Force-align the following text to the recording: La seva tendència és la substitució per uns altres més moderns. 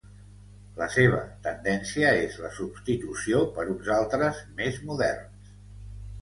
La 0.77 0.85
seva 0.93 1.19
tendència 1.47 2.13
és 2.21 2.37
la 2.45 2.51
substitució 2.61 3.43
per 3.59 3.67
uns 3.75 3.93
altres 3.99 4.41
més 4.63 4.81
moderns. 4.91 5.55